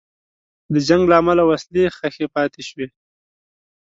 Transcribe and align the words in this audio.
د 0.73 0.75
جنګ 0.87 1.03
له 1.09 1.15
امله 1.21 1.43
وسلې 1.51 1.83
ښخي 1.95 2.25
پاتې 2.35 2.61
شوې. 2.69 2.87